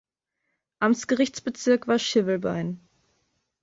[0.81, 2.81] Amtsgerichtsbezirk war Schivelbein.